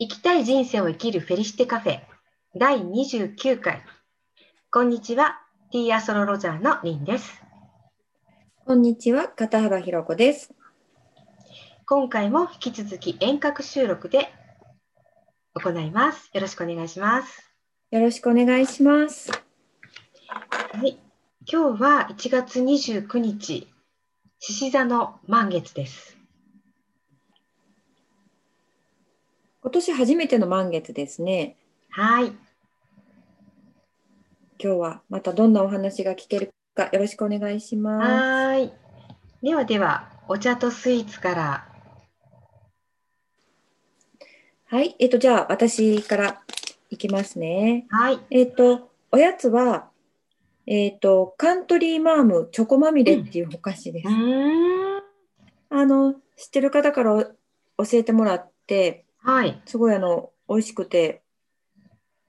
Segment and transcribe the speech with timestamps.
[0.00, 2.02] 生きたい人生を生きるフェリシテカフェ
[2.54, 3.82] 第29回。
[4.70, 5.40] こんにちは、
[5.72, 7.42] ティーアソロロジャーのリンです。
[8.64, 10.54] こんにちは、片幅ひろ子です。
[11.84, 14.32] 今回も引き続き遠隔収録で
[15.54, 16.30] 行います。
[16.32, 17.52] よろしくお願いします。
[17.90, 19.32] よろしくお願いします。
[19.32, 20.96] はい。
[21.44, 23.66] 今日は1月29日、
[24.38, 26.17] 獅子座の満月です。
[29.60, 31.56] 今年初めての満月ですね。
[31.90, 32.26] はい。
[34.60, 38.72] 今日はまたどんなお話が聞けるかよろしくお願いしまはーい。
[39.42, 41.68] ではでは、お茶とスイーツから。
[44.68, 44.74] す。
[44.74, 46.42] はい、えっとじゃあ私から
[46.90, 47.86] いきますね。
[47.90, 48.20] はい。
[48.30, 49.88] えっとおやつは
[50.66, 54.08] えっとカントリーマームチョコまみれっていうお菓子です。
[54.08, 54.98] ん。
[55.70, 57.34] あの知ってる方から教
[57.94, 59.60] えてもらってはい。
[59.66, 61.22] すごいあの美味しくて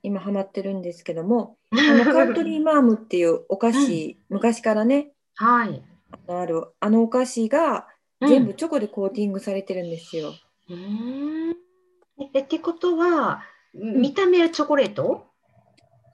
[0.03, 1.57] 今ハマってるんですけども。
[1.71, 5.83] あのカントリーマームっていうお菓子、昔からねはい。
[6.27, 7.87] あるあのお菓子が
[8.27, 10.33] 全部チョコでコーティングされてるんですよ。
[10.69, 11.55] うーん。
[12.33, 13.43] えってことは、
[13.73, 15.27] 見た目はチョコレート？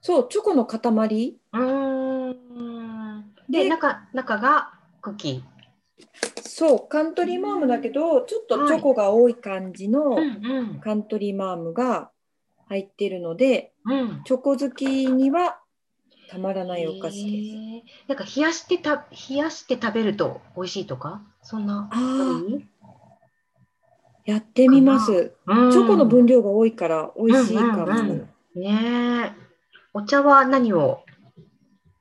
[0.02, 3.34] そうチョコの塊うーん。
[3.48, 5.44] で、で中、中がクッキ
[6.42, 10.16] そうカントリーマームだけどちょっとチョコが多い感じの
[10.82, 12.10] カントリーマームが
[12.68, 13.72] 入ってるので。
[14.24, 15.60] チョコ好きには
[16.28, 18.08] たまらないお菓子です。
[18.08, 21.22] なんか冷やしてた、冷やして食べると美味しいとか？
[21.40, 21.88] そんな。
[21.92, 22.62] あー
[24.24, 25.36] やってみます。
[25.46, 27.84] うんチョコの分量が多いから美味しいかも。
[27.84, 28.28] うんうんうん
[28.60, 29.32] ねえ。
[29.94, 31.04] お茶は何を？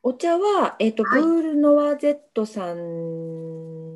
[0.01, 3.44] お茶は、えっとはいブールノワゼットさん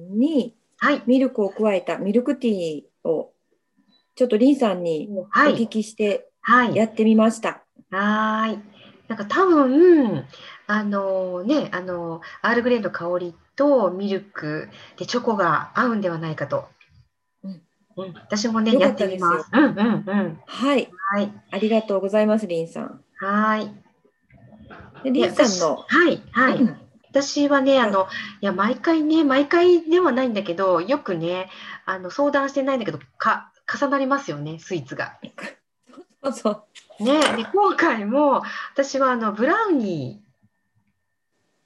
[0.10, 1.04] にはい。
[1.06, 3.34] ミルクを加えたミルクティーを
[4.16, 5.56] ちょっとリンさんにおはい。
[5.56, 6.76] 聞きしてはい。
[6.76, 7.64] やってみました。
[7.92, 8.60] はーい。
[9.08, 10.26] なんか多分、
[10.68, 16.68] あのね、あのアールグレイの香りとミルクでチョコが合うんではないかと。
[17.44, 17.62] うん
[17.98, 19.50] うん、私もね、やっってみます。
[19.52, 20.40] うんうんうん。
[20.46, 21.32] はい、はい。
[21.52, 23.04] ありがとうございます、リンさん。
[23.20, 23.72] はーい。
[25.04, 26.58] でリンさんの、はい、はい。
[26.58, 26.89] うん
[27.22, 28.08] 私はね、あの、
[28.42, 31.50] いや、毎回ね、毎回ではないんだけど、よくね、
[31.86, 35.20] あの、相談してないんだけど、か、重なりますよね、スイーツが。
[36.24, 36.50] そうそ
[37.00, 37.04] う。
[37.04, 38.44] ね、で、今回も、
[38.74, 40.22] 私はあの、ブラウニ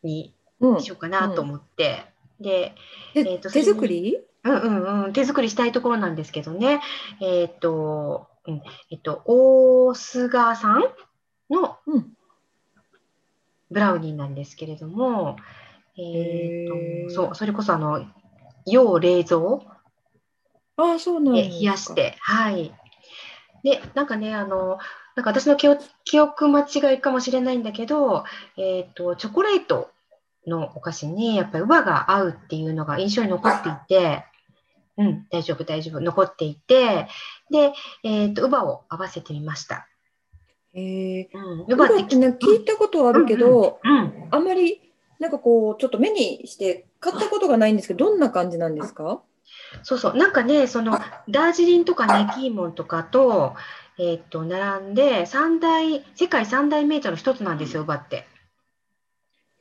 [0.04, 0.82] ーにうん。
[0.82, 2.06] しようかなと思って、
[2.40, 2.76] で、
[3.14, 4.18] でえーと手作り？
[4.46, 6.82] うんうんうん、手作りしたいところなんですけどね、
[7.22, 10.84] えっ、と、うん、えっ、と、大須賀さん
[11.50, 12.14] のうん
[13.74, 15.36] ブラウニーなんですけれども、
[15.98, 18.06] えーと、そう、それこそあの、
[18.66, 19.60] 要冷蔵
[20.78, 22.74] ああ、そうなん冷やして、はい。
[23.64, 24.78] で、なんかね、あの、
[25.16, 28.24] なんか私の記憶記憶間違いかもしれないんだけど、
[28.58, 29.92] えっ、と、チョコレート
[30.48, 34.26] のお菓子にやっぱり乳母が合うっていうのが印象に残っていて、
[34.98, 37.08] うん、大丈夫、大丈夫、残っていて、
[37.52, 37.74] で、
[38.04, 39.88] えっ、と、乳母を合わせてみました。
[40.74, 41.30] へえ。
[41.34, 44.82] うん、ウバってね聞いたことあるけど、うん、あんまり
[45.20, 49.22] なんかこうちょっと目にして買ったことがないんですけど、どんな感じなんですか？
[49.84, 53.56] そうそう、なんかね、そのダージリンとかね、キーモンとかと、
[54.00, 58.26] えっ、と、並んで、三大、世界三大メーターの一つなんですよ、乳母って。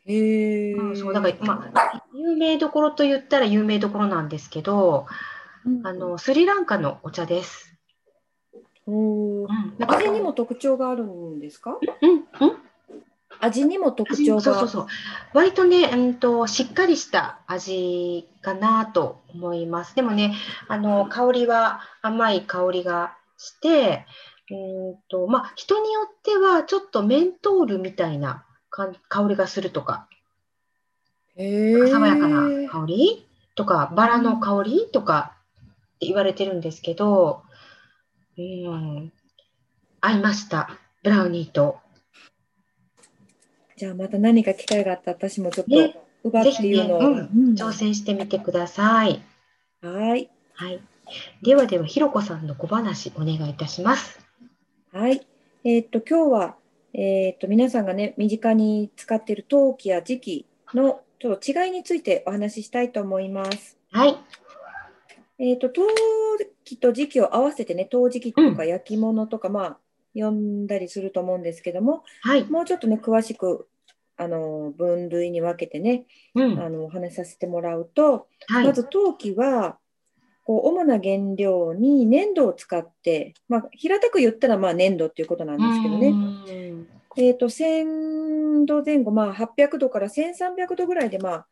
[0.07, 0.73] へえ。
[0.73, 5.07] うん、そうだから、まあ、有名どころと言ったら有名どころなんですけど、
[5.65, 7.72] うんあのスリランカのお茶です。
[8.87, 9.47] うん、
[9.87, 11.79] 味にも特徴があるんですか？
[12.01, 12.25] うん、うん、
[13.41, 14.41] 味にも特味徴が。
[14.41, 14.87] そうそうそう。
[15.35, 19.95] 割とね、うんとしっかりした味かなと思います。
[19.95, 20.35] でもね、
[20.67, 24.05] あの香りは甘い香りがして、
[24.51, 30.09] うんとまあ人によってはちょっとメントールみたいなか香りがするとか、
[31.37, 31.87] へえ。
[31.89, 35.35] 爽やかな香りとか、バラの香りとか
[35.97, 37.45] って言われてるんですけど、
[38.39, 39.13] うん、
[40.01, 40.79] 合いました。
[41.03, 41.79] ブラウニーと。
[43.77, 49.23] じゃあまた何か機会があったら私もちょっねと奪っていうのを、ぜひねうん挑戦してみてください。
[49.81, 50.81] はいはい。
[51.43, 54.21] ではでは、ひろこさんの小話お願いいたします。
[54.93, 55.27] はい。
[55.65, 56.57] えーっと今日は
[56.95, 63.77] えーっと皆さんがね身近に使っている陶器や磁器のちょっと違いについてお話ししたいと思います。
[63.91, 64.17] はい。
[65.43, 65.83] えーっと陶
[66.65, 69.79] 器と磁器を合わせてね陶磁器とか焼き物とか、まあ
[70.15, 72.45] 呼んだりすると思うんですけどもはい。
[72.45, 73.69] もうちょっとね詳しく
[74.17, 76.61] あの分類に分けてねうん。
[76.61, 78.65] あのお話しさせてもらうと、はい。
[78.67, 79.79] まず陶器は
[80.45, 91.47] こう主な原料に粘土を使って、まあ、平たく言ったらまあ粘土っていうことなんですけどね、うんえー、と1000度前後、まあ、800度から1300度ぐらいでまあ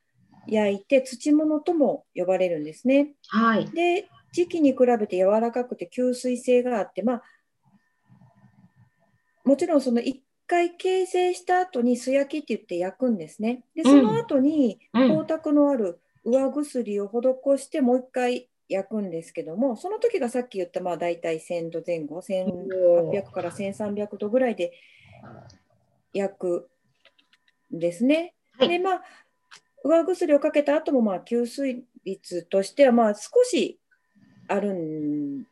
[0.47, 3.13] 焼いて土物とも呼ばれるんですね。
[3.29, 3.71] はい。
[3.71, 7.23] で時期に比べて柔らかくて吸水性があって、まあ、
[9.45, 13.65] もちろんその1回形成した後に素焼きって言って焼くんですね。
[13.75, 24.73] でその後にうん光沢のある上薬を施してもう1回焼くんですけどもその時がさっき言ったまあ大体1000度前後1800から1300度ぐらいで
[26.13, 26.71] 焼く
[27.75, 28.35] んですね。
[28.59, 29.03] はいでまあ
[29.85, 33.79] 上薬をかけた後もまあ吸水率としてはまあ少し
[34.49, 35.45] あるん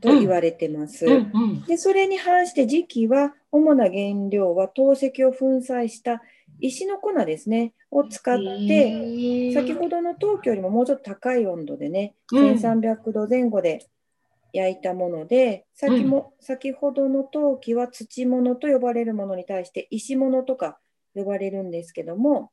[0.00, 1.06] と言われてます。
[1.06, 1.64] うんうん。
[1.66, 6.22] でそれに反して磁器は主な原料は陶石を粉砕した
[6.60, 7.72] 石の粉ですね。
[7.90, 8.38] を使っ
[8.68, 12.54] て、先ほどの陶器よりももうちょっと高い温度でね、うん。
[12.54, 13.86] 1300度前後で
[14.52, 20.78] 焼いたもので先も、先ほどの陶器は土物と呼ばれるものに対して石物とか
[21.14, 22.50] 呼ばれるんですけども、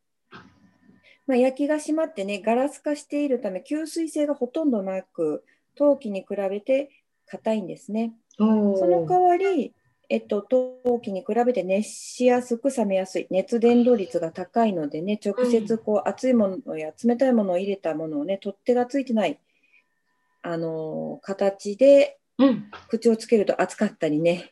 [1.31, 5.45] まあ、焼きが締まってねガラス化しているため吸水性がほとんどなく
[5.75, 6.89] 陶器に比べて
[7.25, 8.11] 硬いんですね。
[8.37, 9.73] その代わり、
[10.09, 19.39] えっと、陶器に比べて熱しやすく冷めやすい熱伝導率が高いのでね直接こう熱いものや冷たいものを入れたものをね取っ手がついてない、
[20.41, 22.65] あのー形でうん。
[22.89, 24.51] 口をつけると熱かったりね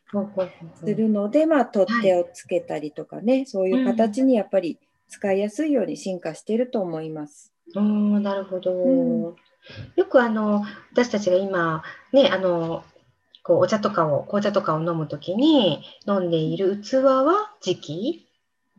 [0.76, 7.52] するので、まあ、取っ手をつけたりとかね、そういう形にやっぱり使いやすいように進化していると思います。
[7.76, 8.72] おーなるほど。
[8.74, 9.36] うん
[9.96, 10.64] よくあの
[10.94, 11.84] 私たちが今
[12.14, 12.84] ねあの
[13.44, 18.26] こうお茶とかを紅茶とかを飲むときに飲んでいる器は磁器？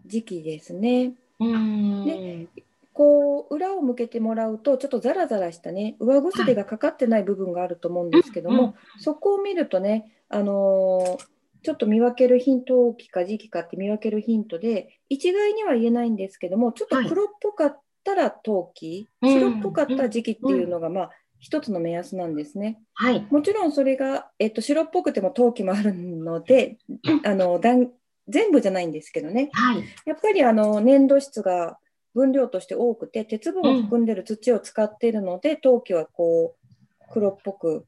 [0.07, 1.13] 時期ですね。
[1.39, 2.05] うーん。
[2.07, 2.47] ね
[2.93, 11.25] こう裏を向けてもらうとちょっとザラザラしたね上薬がかかってない部分があると思うんですけども、そこを見るとね、あのー
[11.63, 22.79] ちょっと見分けるヒント陶器か時期かって見分けるヒントで一概には言えないんですけどもちょっと黒っぽかったら陶器、はい白っぽかったら時期っていうのが、まあ一つの目安なんですね。
[22.95, 23.27] はい。
[23.31, 26.77] もちろんそれが、えっと、白っぽくても陶器もあるので
[27.25, 27.89] あのだん
[28.29, 29.85] 全部じゃないんですけどねはい。
[30.05, 31.79] やっぱりあの粘土質が
[32.15, 37.87] 分量として多くて鉄分を含んでる土を使っているので、陶器はこう黒っぽく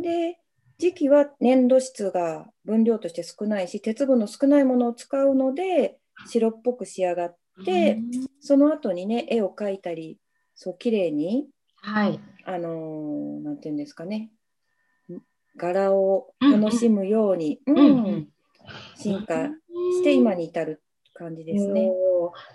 [0.00, 0.38] で
[0.78, 5.98] 時期は粘土質が分量として少ないし鉄分の少ないものを使うので
[6.28, 10.18] 白っぽく仕上がってうんその後にね絵を描いたり
[10.54, 11.46] そう綺麗に
[11.80, 12.20] はい。
[12.44, 14.30] あのーなんていうんですかね
[15.56, 18.28] 柄を楽しむように、うんんうん
[18.96, 20.82] 進化して今に至る
[21.14, 21.90] 感じですね。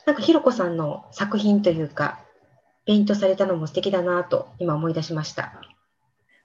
[0.05, 2.19] なんかひろこさんの作品というか
[2.85, 5.59] ペイントされたのも素敵だなと今思い出しました。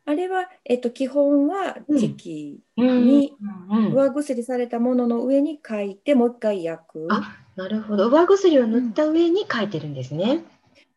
[0.08, 3.34] あれは、えっと、基本は時期うんに
[3.70, 7.08] うんうん上薬されたものの上に書いてもう一回焼く。
[7.10, 8.08] あなるほど。
[8.08, 10.44] 上薬を塗った上に描いてるんですね。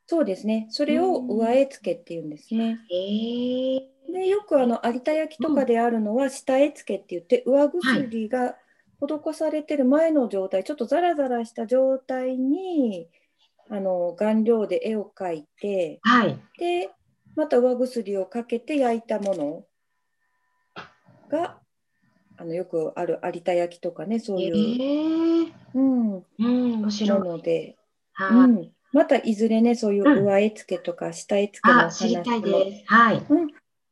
[0.07, 0.67] そうですね。
[0.69, 2.79] それを上絵付けっていうんですね。
[2.89, 3.81] へえ。
[4.13, 8.55] でよくあの有田焼とかであるのは下絵付けって言って上薬が
[9.01, 13.09] 施されてる前の状態、ちょっとザラザラした状態に
[13.69, 16.39] あの顔料で絵を描いてはい。
[16.57, 16.91] で
[17.35, 19.65] また上薬をかけて焼いたもの
[21.29, 21.57] が
[22.38, 25.53] あのよくある有田焼とかねそうへいう、え。
[25.73, 26.23] うん、うん、
[26.81, 27.19] 面白い。
[27.19, 27.77] もので、
[28.17, 28.50] うはい。
[28.50, 32.65] ん、またいずれねそういう上絵付けとか下絵付けのあ、話も。
[32.88, 33.25] はい。
[33.29, 33.47] うん、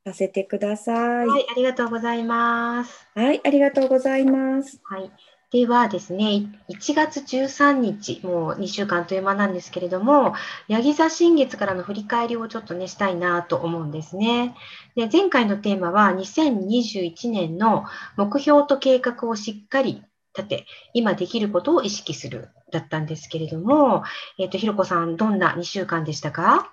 [0.06, 1.28] させてください。
[1.28, 3.08] はい、ありがとうございます。
[3.16, 4.82] はい、ありがとうございます。
[4.84, 5.12] はい。
[5.52, 10.36] ではですね、1月13日、もう2週間という間なんですけれども、
[10.68, 14.56] ヤギ座新月からの振り返りをちょっとね、したいなと思うんですね。
[14.96, 20.04] で、前回のテーマは、2021年の目標と計画をしっかり
[20.38, 24.04] 立て、今できることを意識する、だったんですけれども、
[24.38, 26.72] えっ、と、ひろこさん、どんな2週間でしたか？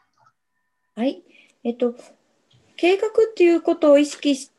[0.96, 1.22] はい、
[1.64, 1.94] えっと、
[2.76, 4.55] 計画っていうことを意識して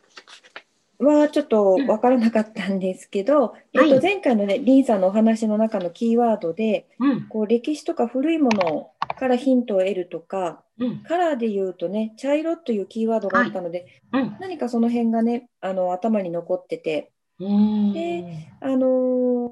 [0.99, 14.37] はちょっとわからなかったんですけど、えっと、はい前回のね、リンさんのお話の中のキーワードで、うん、こう歴史とか古いものからヒントを得るとか、うん、カラーで言うとね、茶色というキーワードがあったので、うん。
[14.39, 17.11] 何かその辺がね、あの頭に残ってて。
[17.39, 19.49] であのー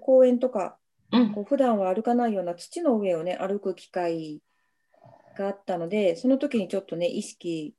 [0.00, 0.76] 公園とか
[1.12, 4.40] うん、こう普段は歩かないような土の上をね歩く機会
[5.36, 7.74] があったのでその時にちょっとね意識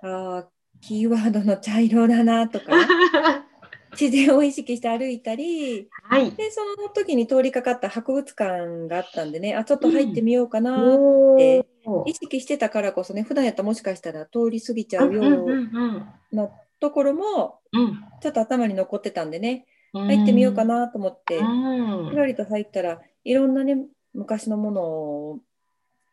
[0.00, 0.44] あー
[0.80, 2.72] キーワードの茶色だなとか
[3.98, 6.30] 自然を意識して歩いたりはい。
[6.32, 16.48] でその時に通りかかった博物館があったんでねあちょっと入ってみようかな、おでー意識してたからこそね普段やったらもしかしたら通り過ぎちゃうような
[16.80, 25.38] ところもうんちょっと頭に残ってたんでね入ってみようかなと思ってうんふらりと入ったらいろんなね昔のものを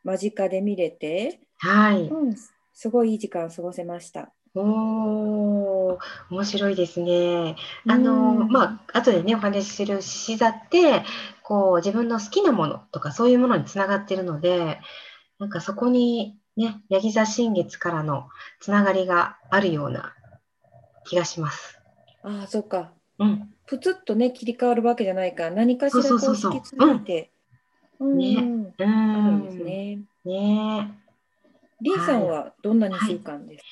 [0.06, 2.08] 間近で見れて、はい。
[2.08, 2.36] うん、
[2.74, 4.32] すごいいい時間過ごせました。
[4.56, 7.56] おー、面白いですね。
[7.88, 11.04] あの、うんまあ、後でね、お話しする獅子座って、
[11.44, 14.80] こう、自分の好きなものとか、そういうものにつながってるので、
[15.40, 18.30] なんかそこにね、ヤギ座新月からの
[18.62, 20.14] つながりがあるような
[21.06, 21.80] 気がします。
[22.24, 23.54] ああそっかうん。
[23.66, 27.34] プツッとね切り替わるわけじゃないから何かしらこそううそうそうそう引き継いんね
[28.00, 29.66] うんうあるんですん。
[29.66, 30.00] ね。
[30.24, 30.92] ね
[31.82, 33.68] リンさんはどんな2週間ですか、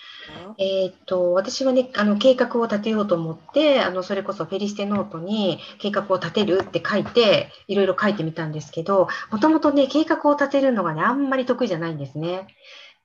[0.58, 12.48] えーっと、私はね、あの、計画を立てようと思って、あの、それこそフェリステノートに計画を立てるって書いて、いろいろ書いてみたんですけど、もともとね、計画を立てるのがね、あんまり得意じゃないんですね。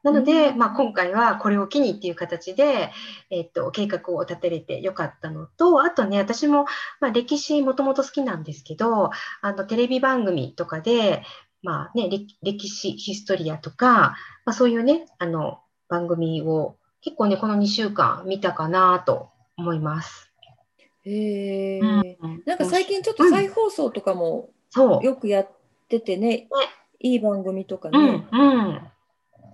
[0.02, 2.92] なので、うんまあ、今回はこれを機にっていう形で、
[3.30, 6.66] えーっと、計画を立てれてよかったのと、あとね、私も、
[7.00, 9.11] まあ、歴史もともと好きなんですけど、
[9.42, 11.23] あの、テレビ番組とかで、
[11.62, 15.58] まあね、歴歴史、ヒストリアとか、まあ、そういうね、あの、
[15.88, 20.33] 番組を結構ね、この2週間見たかなと思います。
[21.05, 24.50] へえ、うんなんか最近ちょっと再放送とかも。
[25.02, 25.50] よくやっ
[25.88, 26.49] ててね、
[27.00, 28.81] いい番組とかうね、ん、うん。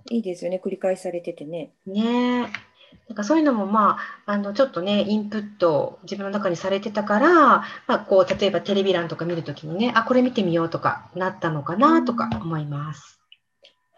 [0.09, 1.71] いいですよね繰り返されててね。
[1.85, 2.75] ねえ。
[3.07, 13.19] なんかそういうのも、まあ、あの、ちょっとね、インプット自分の中にされてたから、まあ、こう、例えばテレビ欄とか見るときにね、あ、これ見てみようとかなったのかなとか思います。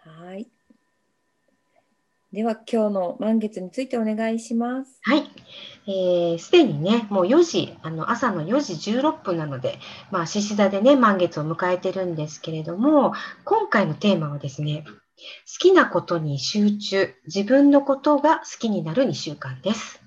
[0.03, 0.47] はい。
[2.33, 4.99] では今日の満月についてお願いします。
[5.03, 5.23] はい。
[5.87, 9.79] えーでにね、もう4時、あの朝の4時16分なので、
[10.11, 13.13] まあ、獅子座でね、満月を迎えてるんですけれども、
[13.45, 14.93] 今回のテーマはですね、好
[15.59, 20.06] きなことに集中、自分のことが好きになる2週間です。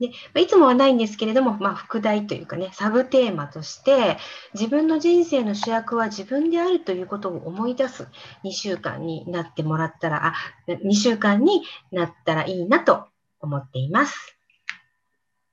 [0.00, 4.18] でまあいつもはないんですけれども、まあ、副題というかね、サブテーマとして、
[4.54, 8.08] 自分の人生の主役は自分であるということを思い出す
[8.44, 10.34] 2週間になってもらったら、あ、
[10.68, 11.62] 2週間に
[11.92, 13.06] なったらいいなと
[13.40, 14.36] 思っています。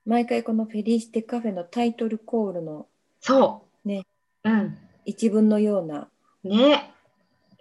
[0.05, 2.87] 毎回このフェリシテカフェのタイトルコールの
[3.21, 3.87] そう。
[3.87, 4.05] ね。
[4.43, 4.77] うん。
[5.05, 6.09] 一文のような
[6.43, 6.93] ね。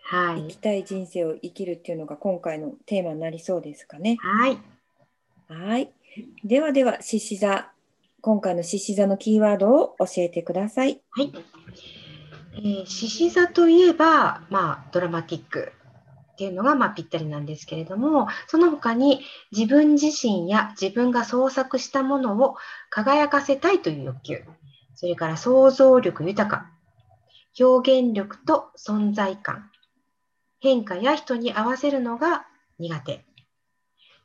[0.02, 0.56] はい生き。
[0.56, 4.16] たい人生を生きるっていうのが今回のテーマになりそうですかね。
[4.20, 4.58] はい。
[5.48, 5.92] はい。
[6.44, 7.70] ではでは、獅子座。
[8.20, 11.00] 今回の獅子座のキーワードを教えてください。
[11.10, 11.32] はい。
[12.54, 15.72] えー獅子座といえば、まあ、ドラマティック
[16.32, 22.56] っていうのが、まあ、ぴったりなんですけれども、その他に自分自身や自分が創作したものを
[22.90, 24.44] 輝かせたいという欲求、
[24.94, 26.70] それから想像力豊か、
[27.58, 29.70] 表現力と存在感、
[30.60, 32.44] 変化や人に合わせるのが
[32.78, 33.24] 苦手、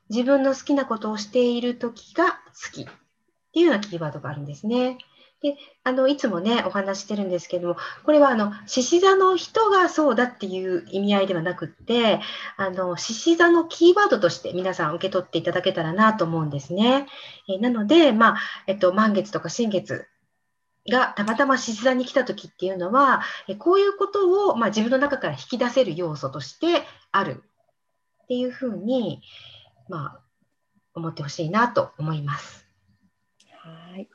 [0.10, 4.98] 自分の好きなことをしている時が好きっていうようなキーワードがあるんですね。
[5.42, 12.20] で、あの、いつもね、お話してるんですけども、これはあの、獅子座の人がそうだっていう意味合いではなくって、
[12.58, 17.06] あの、獅子座のキーワードとして皆さん受け取っていただけたらなと思うんですね。
[17.48, 20.08] えなので、まあ、えっと、満月とか新月
[20.90, 27.44] がたまたま獅子座に来た時っていうのは、えこういうことを、まあ、自分の中から引き出せる要素としてある
[28.24, 29.22] っていうふうに、
[29.90, 30.20] まあ、
[30.96, 32.66] 思ってほしいなと思います。
[33.62, 34.10] はい。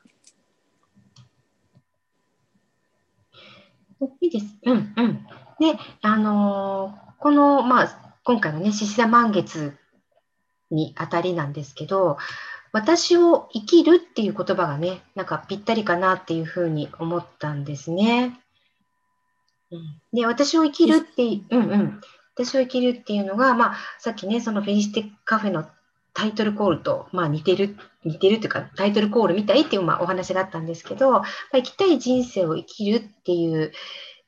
[4.21, 4.45] いいです。
[4.63, 5.27] うんうん。
[5.59, 9.77] で、あのーこの、まあ、今回のね、獅子座満月
[10.69, 12.17] にあたりなんですけど、
[12.73, 18.37] 私を生きるっていう言葉がね、なんかぴったりかなっていうふうに思ったんですね。
[19.71, 22.01] うん、で、私を生きるってい、うんうん。
[22.35, 25.65] 私を生きるっていうのが、まあ、さっきね、そのフェリシテカフェの
[26.13, 33.71] タイトルコールと、まあ、似てる、似てるというか、タイトルコールみたいっていう、まあ、お話があったんですけど、まあ、生きたい人生を生きるっていう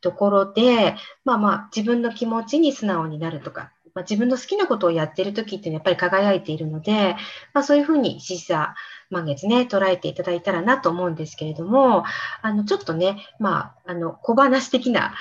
[0.01, 7.15] ところで、まあまあ、自分の気持ちに素直になるとか、まあ、自分の好きなことをやってる時っていうのはやっぱり輝いているので、
[7.53, 8.75] まあ、そういうふうに獅子座
[9.09, 12.03] 満月ね、捉えていただいたらなと思うんですけれども、
[12.41, 15.13] あの、ちょっとね、まあ、あの、小話的な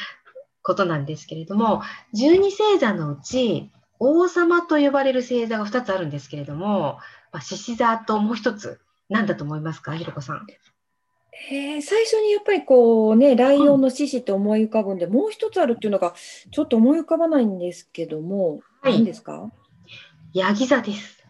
[0.65, 6.99] ことなんですけれども、十二星座のうち、王様と呼ばれる星座が2つあるんですけれども、
[7.33, 10.47] まあ、獅子座ともう一つ、何だと思いますか、ひろこさん。
[11.51, 16.15] へえ最初にやっぱりこうね、ライオンの獅子って思い浮かぶんで、もう一つあるっていうのが
[16.51, 19.51] ちょっと思い浮かばないんですけども、はい何ですか？
[20.33, 21.25] ヤギ座です。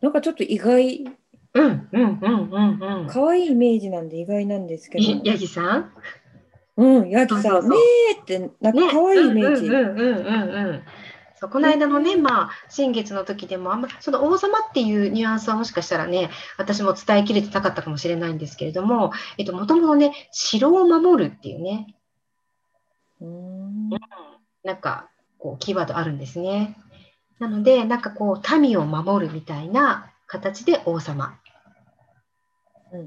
[0.00, 1.04] なんかちょっと意外、
[1.54, 3.06] うんうんうんうんうん。
[3.08, 5.92] 可愛いイメージなんで意外なんですけど、ヤギさん？
[6.76, 7.76] うん、ヤギさん、ね
[8.10, 9.66] えって、なんか可愛いイメージ。
[9.66, 10.82] うんうんうんうんうんうん。
[11.38, 21.94] そうこの間のね、まあ、新月の時でも、あんま、その王様っていうニュアンスはもしかしたらね、私も伝えきれてなかったかもしれないんですけれども、えっと、もともとね、城を守るっていうね、
[23.20, 23.90] うん
[24.64, 26.76] なんか、こう、キーワードあるんですね。
[27.38, 31.38] なので、なんかこう、民を守るみたいな形で王様。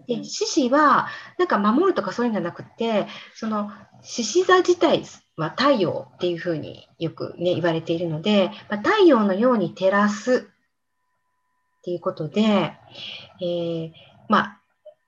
[0.07, 1.07] で、獅子は、
[1.37, 3.71] なんか守るとかそういうんじゃなくて、その、
[4.01, 5.03] 獅子座自体
[5.37, 10.49] は太陽っていうふうによくね、言われているので、まあ、太陽のように照らす
[11.79, 12.73] っていうことで、
[13.41, 13.91] えー
[14.27, 14.59] まあ、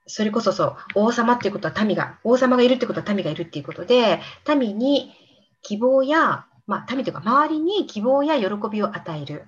[0.08, 4.20] それこそそう、王様っていうことは民が、王様がいるってことは民がいるっていうことで、
[4.58, 5.14] 民に
[5.62, 9.48] 希望や、まあ、民というか周りに希望や喜びを与える。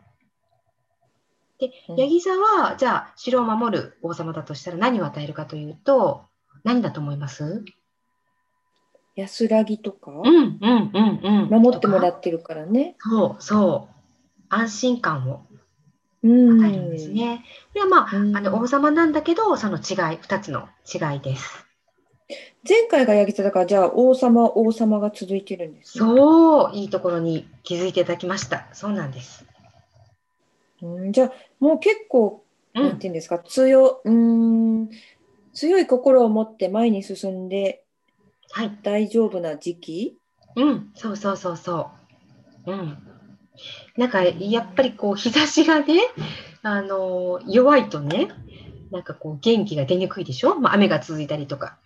[1.70, 6.24] で、うんヤギ座は、じゃあ、城を守る王様だとしたら何を与えるかというと、
[6.63, 7.63] 何だと思います？
[9.15, 11.62] 安らぎとか、うんうんうんうん。
[11.62, 12.96] 守ってもらってるからね。
[13.00, 13.96] そうそう。
[14.50, 15.46] 安心感を
[16.24, 16.63] うん。
[16.63, 17.43] 与えるんですね。
[17.74, 21.65] で、まあ、うんあの王様なんだけど、その違い、二つの違いです。
[22.67, 26.05] 前回がヤギ座だから、じゃあ王様、王様が続いてるんです、ね。
[26.08, 28.67] そう、いいところに気づいていただきました。
[28.74, 29.46] そうなんです。
[30.84, 32.44] うん、じゃあもう結構、
[32.75, 34.90] うん、なんていうんですか、強、うん、
[35.54, 37.80] 強い心を持って前に進んで
[38.56, 38.80] はい。
[38.84, 40.18] 大丈夫な時期？
[40.56, 41.90] うん、そうそうそうそ
[42.68, 42.72] う。
[42.72, 42.98] うん。
[43.98, 46.02] なんか、やっぱりこう、日差しがね、
[46.62, 48.28] あの、弱いとね、
[48.92, 50.54] なんかこう、元気が出にくいでしょ？
[50.54, 51.80] まあ、雨が続いたりとか。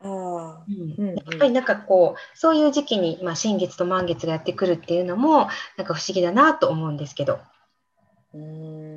[0.00, 7.40] ああ、うんやっぱりなんかこう、そういう時期に、まあ、新月と満月がやってくるっていうのも、なんか不思議だなと思うんですけど、うん、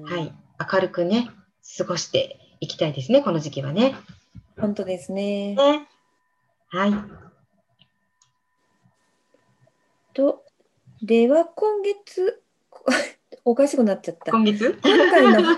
[0.06, 0.34] はい。
[0.74, 1.30] 明るくね、
[1.78, 3.96] 過ごしていきたいですね、この時期はね。
[4.60, 5.56] 本当ですね。
[5.56, 5.88] ね。
[6.70, 6.94] はい。
[10.14, 10.44] と、
[11.02, 12.86] では今月、こ
[13.44, 14.32] おかしくなっちゃった。
[14.32, 14.78] 今月？
[14.84, 15.58] 今回の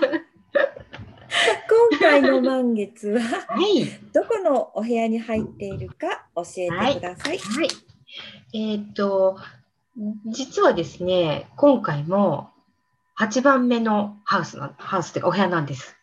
[1.90, 3.84] 今回の満月ははい。
[4.12, 7.38] どこのお部屋に入っているか教えてください。
[7.38, 7.68] はい。
[8.54, 9.38] えーっと、
[10.26, 12.53] 実はですね、今回も
[13.18, 15.96] 8番目のハウスな、ハウスというかお部屋なんです。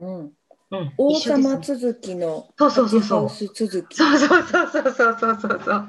[0.00, 0.32] うん、
[0.70, 3.94] うん、王様ね続きのそうそうそうそうハウス続き。
[3.96, 5.88] そうそうそうそうそうそうそうそう。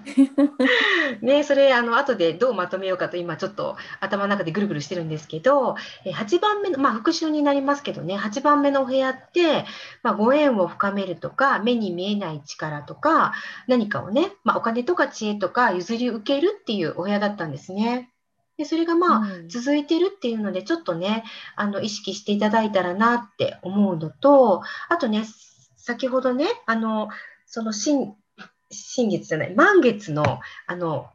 [1.25, 9.65] ね、それあの後でどうまとめようかと今ちょっと頭の中でぐるぐるしてるんですけど、え8番目のまあ復習になりますけどね、8番目のお部屋って、
[10.03, 13.33] まあ、ご縁を深めるとか目に見えない力とか
[13.67, 18.11] 何かをね、まあ、お金とか知恵とか譲り受けるっていうお部屋だったんですね。
[18.57, 21.23] でそれがまあ、うん続いてるっていうので、ちょっとね、
[21.55, 25.23] あの意識していただいたらなって思うのと、あとね、
[25.75, 27.09] 先ほどね、あの
[27.45, 28.15] その新
[28.71, 31.07] 新月じゃない、満月のあの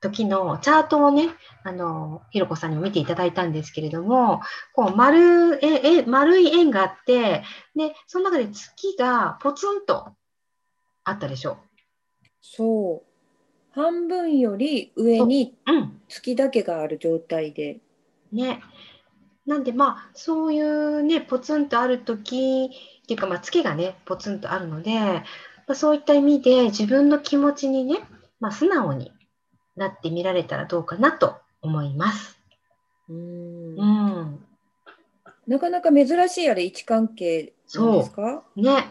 [0.00, 1.28] 時のチャートをね、
[1.64, 4.40] あのひろこさんにも見ていただいたんですけれども、
[4.72, 7.42] こう丸ええ丸い円があって、
[7.74, 10.12] でその中で月がポツンと
[11.04, 11.58] あったでしょ。
[12.40, 13.07] そう。
[13.72, 17.78] 半分より上にうん月だけがある状態で。
[18.32, 18.60] ね。
[19.46, 22.70] なんでまあそういうねポツンとある時
[23.02, 25.22] っていうかまあ月がねポツンとあるので、ま
[25.68, 28.00] あ、そういった意味で自分の気持ちにね、
[28.40, 29.12] まあ、素直に
[29.76, 32.38] なってみられたらどうかなと思います。
[33.08, 33.16] うん
[33.78, 34.44] うん、
[35.46, 38.44] なかなか珍しいあれ位置関係なんですか？
[38.54, 38.84] ね。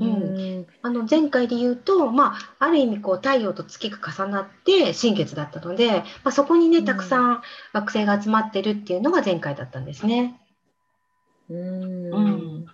[0.00, 10.40] うんあの前回で言うと、まあ、ある意味こう太陽と月が重なって新月だったので、まあ、そこにねうんたくさん惑星が集まってるっていうのが前回だったんですね。
[11.50, 12.66] うんうん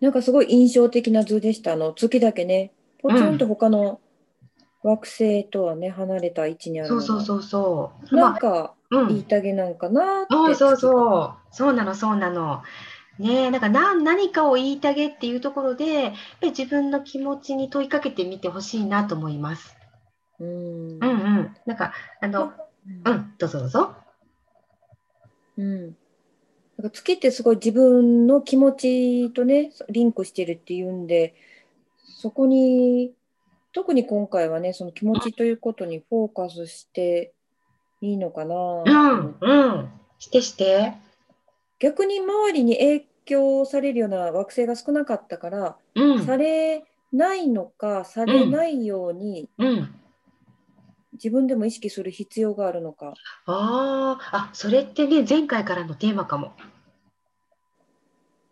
[0.00, 1.72] なんかすごい印象的な図でした。
[1.72, 4.00] あの月だけね、ポツンと他の
[4.82, 8.14] 惑星とはね、離れた位置にあるそのがうそうそうそう。
[8.14, 10.34] なんかまあうん言いたげなんかなって。
[10.34, 11.54] そうそうそう。
[11.54, 12.62] そうなの、そうなの。
[13.18, 19.76] ねえ、なんかな何かを言いたげっていうところで、やっぱり自分の気持ちに問いかけてみてほしいなと思います。
[20.40, 21.56] うんうんうん。
[21.64, 22.52] なんか、あの、
[23.04, 23.94] うん、どうぞどうぞ。
[25.56, 25.96] うん。
[26.76, 31.36] なんか月ってすごい自分の気持ちとね、リンクしてるっていうんで、
[31.96, 33.14] そこに、
[33.72, 37.32] 特に今回はね、その気持ちということにフォーカスして
[38.00, 39.90] いいのかなとう思ん、うん。
[40.18, 40.94] してして。
[41.84, 49.94] 逆に周りに影響されるような惑星が少なかったから、うん、されないのか、されないようにうん。
[51.12, 53.12] 自分でも意識する必要があるのか。
[53.44, 56.54] ああ、あ、それってね、前回からのテーマかも。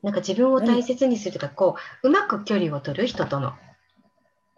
[0.02, 3.54] なんか自分を大切にするとか、こう、うまく距離を取る人との。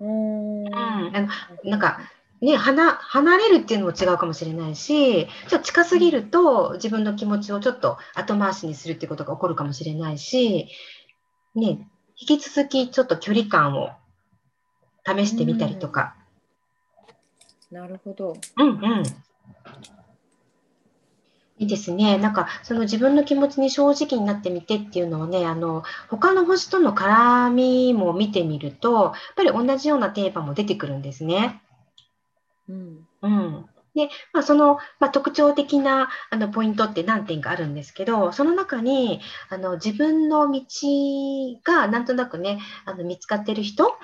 [0.01, 1.29] うんうん、あの
[1.71, 2.01] なんか
[2.41, 10.69] ね、離離れるっていうのも違うかもしれないし、ちょっと近すぎると自分の気持ちをちょっと後回しにするっていうことが起こるかもしれないし、
[11.55, 13.91] ね、引き続きちょっと距離感を
[15.07, 16.17] 試してみたりとか。
[17.71, 18.37] なるほど。
[18.57, 19.03] うんうん。
[21.59, 22.19] いいですね。
[22.19, 31.63] なんか、その自分の気持ちに正直になってみてっていうのをね、あの、他の星との絡みも見てみると、やっぱり同じようなテーマも出てくるんですね。
[32.69, 33.07] うん。
[33.23, 33.67] うん。
[33.95, 40.61] で、まあ、その、まあ、特徴的なあのポイントって何点かあるんですけど、その中にあの自分の道
[41.65, 43.97] がなんとなくね、あの見つかっている人、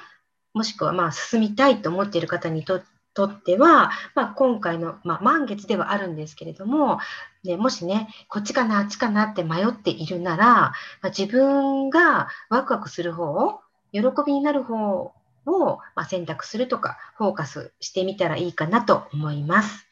[0.54, 2.80] もしくはまあ進みたいと思っている方にと
[3.12, 7.00] とっては、まあ、今回の、まあ、満月ではあるんですけれども、
[7.42, 13.60] ね、もしね、こっちかな、あっちかなって迷っているなら、まあ、自分がワクワクする方、
[13.92, 15.12] 喜びになる方
[15.46, 19.86] を、選択するとか、フォーカスしてみたらいいかなと思います。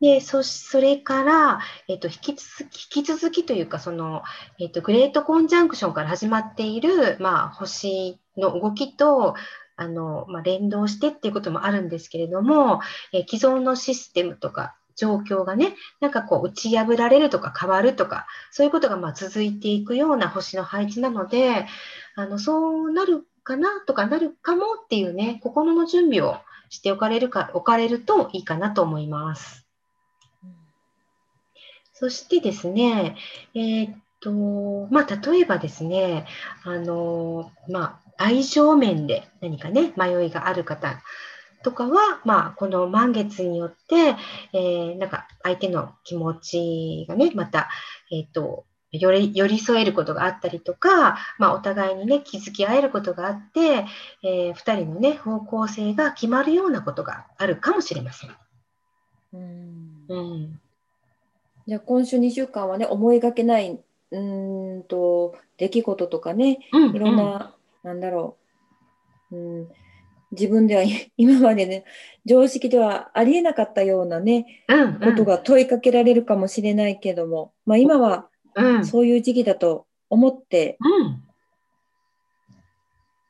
[0.00, 4.22] でそそれから、えっと、引き続き引き続きというかその、
[4.58, 9.34] えっと、グレートコンジャンクションから始まっている、まあ、星の動きと
[9.76, 12.80] あの、まあ、連動してっていうこともあるんですけれども、
[13.12, 21.66] え既存のシステムとか状況がね、なんかこう打ち破られるとか変わるとか、そういうことがま続いていくような星の配置なので、
[22.14, 26.38] あのそうなるかなとかなるかもっていうね、心の準備を
[26.70, 29.66] しておかれるか、置かれるといいかなと思います。
[31.92, 33.16] そしてですね、
[33.54, 34.32] えーっと、
[34.90, 36.26] まあ、例えばですね、
[36.64, 41.02] あの、まあ、愛情面で何かね、迷いがある方
[41.62, 44.16] とかは、まあ、この満月によって、
[44.52, 47.68] えーなんか相手の気持ちがね、また、
[48.10, 48.64] えーっと、
[48.98, 53.86] より寄り添えることがあったりとか、まあ、お互いにね、気づき合えることがあって、
[54.22, 58.36] えー、2人のね、方向性が決まるようなことがあるかもしれません。
[59.32, 60.60] うんうん。
[61.66, 63.80] じゃあ今週2週間はね思いがけない
[64.10, 68.36] うーんと出来事とかねうん、いろんな、なんだろ
[69.30, 69.68] う、うん、
[70.32, 70.82] 自分では
[71.16, 71.84] 今までね
[72.26, 81.22] 常識ではありえなかったようなねうん、うん、ことが問いかけられるかもしれないけども、まあ、今はうん、そういう時期だと思って、うん。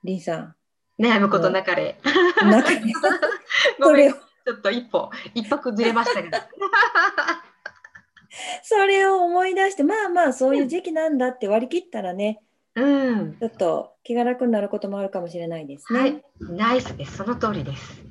[0.05, 0.55] りんさ
[0.99, 1.99] 悩むことなかれ。
[2.45, 2.93] ん中に
[3.81, 6.49] ごめん、それをちょっと一歩、一泊ずれましたが。
[8.63, 12.43] それを思い出してまあまあそういう時期なんだって割り切ったらね
[12.75, 13.37] うん。
[13.39, 16.01] ちょっと気が楽になることもあるかもしれないですね。
[16.01, 17.19] はい、ナイスです。
[17.19, 18.03] その通りです。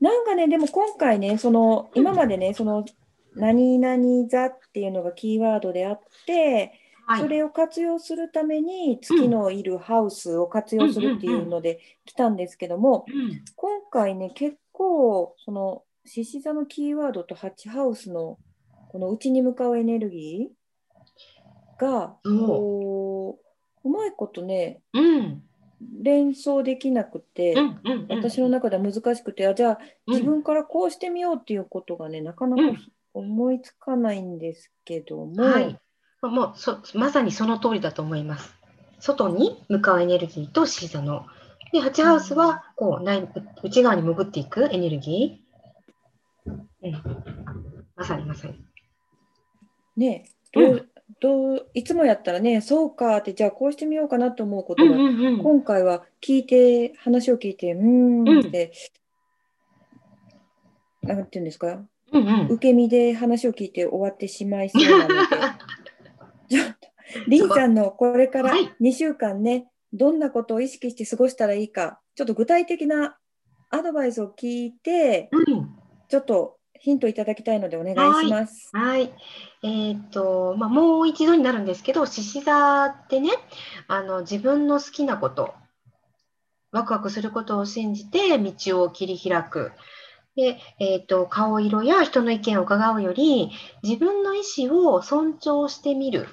[0.00, 2.84] なんかね、でも今回ね、その今までね、その
[3.34, 7.20] 何々座っていうのがキーワードであって、はい。
[7.20, 18.38] それを活用するために月のいるハウスを活用するっていうので来たんですけども、うん、今回ね、結構その獅子座のキーワードとハッチハウスの
[18.88, 23.38] この内に向かうエネルギーが、うんこ
[23.84, 25.42] ううまいことね、うん、
[26.02, 27.56] 連想できなくて。
[28.08, 35.78] 私の中では難しくて、あじゃあうん自分からこうしてみようっていうことがね、なかなかうん思いつかないんですけども、はい。
[36.22, 38.54] もうそ、まさにその通りだと思います。
[39.00, 41.26] 外に向かうエネルギーとシーザの。
[41.72, 43.28] で、ハチハウスは、こう、内
[43.62, 46.52] 内側に潜っていくエネルギー。
[46.82, 46.92] うん。
[47.96, 48.64] まさにまさに。
[49.96, 50.88] ねどう
[51.20, 55.42] どういつもやったらね、そうかって、じゃあこうしてみようかなと思うことが、うんうんうん。
[55.42, 58.72] 今回は聞いて、話を聞いて、うーんって、
[61.02, 62.46] なんていうんですか、うんうん。
[62.48, 65.14] 受け身で話を聞いて終わってしまいそうなので、
[66.48, 66.74] ちょっと、
[67.26, 73.18] りんさんのこれからはい2週間ね、どんなことを意識して過ごしたらいいか、ちょっと具体的な
[73.70, 75.76] アドバイスを聞いて、うん。
[76.08, 78.70] ちょっとヒントいただきたいのでお願いします。
[78.72, 79.14] はい。
[79.62, 83.30] えーっと、まあ、もう一度になるんですけど、獅子座ってね、
[83.86, 85.54] あの、自分の好きなこと、
[86.72, 89.70] ワクワクすることを信じて道を切り開く。
[90.36, 93.50] で、えーっと、顔色や人の意見を伺うより、
[93.82, 96.26] 自分の意思を尊重してみる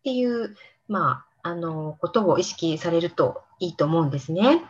[0.00, 0.56] っていう、
[0.88, 4.62] まあ、あの、ことを意識されるといいと思うんですね。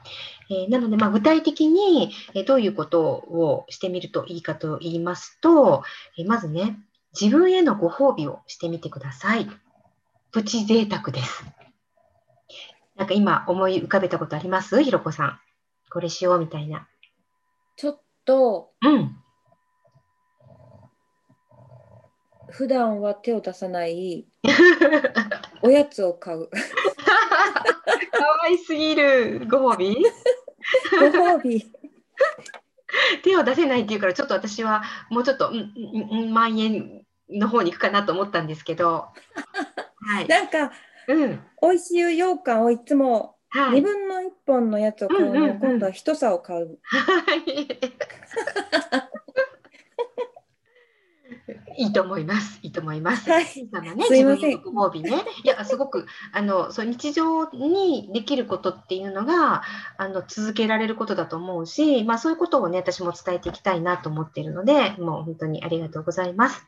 [0.50, 5.82] えーなので、まあ、具体的に、えどういうことをしてみるといいかと言いますと、
[6.18, 6.78] えまずね、
[7.18, 9.48] 自分へのご褒美をしてみてください。
[10.30, 11.44] プチ贅沢です。
[12.96, 14.82] なんか今思い浮かべたことあります？
[14.82, 15.40] ひろこさん。
[15.90, 16.88] これしようみたいな。
[17.76, 19.16] ちょっとうん。
[22.50, 24.26] 普段は手を出さない
[25.62, 26.50] おやつを買う。
[26.50, 26.58] か
[28.42, 29.46] わいすぎる。
[29.48, 29.96] ご褒美？
[31.00, 31.72] 褒美。
[33.22, 35.50] 手を出せないっていうからちょっと私はもうちょっと、
[36.30, 39.08] 万円の方に行くかなと思ったんですけど、
[40.06, 40.72] はい、なんか、
[41.06, 46.78] うん、美味しい羊羹をいつも2分の1本のやつを買うの、うんうんうん、今度は1房を買う。
[51.78, 52.58] いいと思います。
[52.62, 53.30] いいと思います。
[53.30, 55.12] はい、小さなね、自分のご褒美ね。
[55.44, 59.62] いや、すごく、あの、そう、日常にできることっていうのが、
[59.96, 66.66] あの、続けられることだと思うし、まあ、そういうことをね、私も伝えていきたいなと思っているので、もう本当にありがとうございます。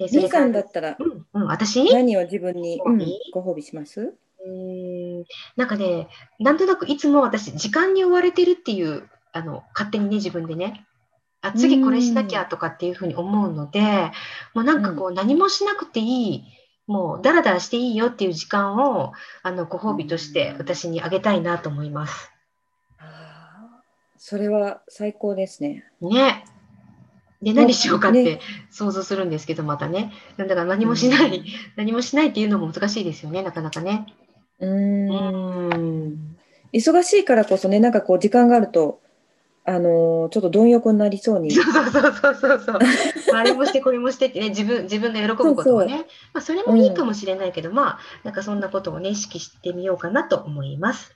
[0.00, 1.84] えー、それさんだったら、うん、うん、私？
[1.92, 2.98] 何を自分に、うん、
[3.32, 4.14] ご褒美します？
[4.48, 5.24] うん
[5.56, 6.08] なんかね、
[6.38, 10.86] なんとなくいつも私、時間に追われてるっていう、あの、勝手にね、自分でね、
[11.40, 13.80] あ次これしなきゃとかっていうふうに思うので、
[14.54, 16.44] もうなんかこう何もしなくていい、
[16.86, 22.32] もうダラダラしていいよっていう時間をあのご褒美として私にあげたいなと思います。
[24.16, 25.84] それは最高ですね。
[26.00, 26.44] ね。
[27.40, 30.12] で何しようかって想像するんですけど、またね。
[30.36, 31.44] だから何もしない、
[31.76, 34.06] 何もしないっていうのも難しいですよね、なかなかね。
[34.60, 36.36] うん
[36.72, 39.00] 忙しいからこそね、なんかこう時間があると、
[39.64, 41.50] あのちょっと貪欲になりそうに。
[41.50, 42.78] そうそうそうそうそう。
[43.36, 45.92] あれもしてこれもしてってね、自分自分が喜ぶことをね。
[45.92, 51.14] そうまあ、それもいいかもしれないけど、うん、まあ、なんかそんなことをね、意識してみようかなと思います。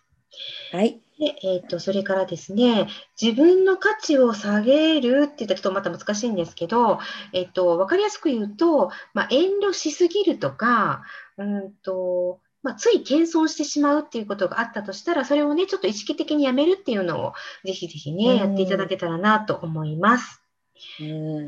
[0.70, 1.00] はい。
[1.18, 2.88] で、えっ、ー、と、それからですね、
[3.20, 6.98] 自分の価値を下げるって言ったらちょっとまた難しいんですけど、
[7.32, 11.04] えっ、ー、と、わかりやすく言うと、まあ、遠慮しすぎるとか、
[11.38, 17.32] うんと、まあ、つい謙遜してしまうっていうことがあったとしたら、それをね、ちょっと意識的にやめるっていうのを、
[17.64, 20.42] ぜひぜひね、やっていただけたらなと思います。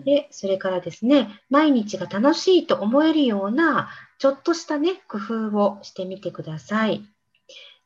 [0.04, 7.04] で、それからですね、毎日が楽しいと思えるような、ちょっとしたね、工夫をしてみてください。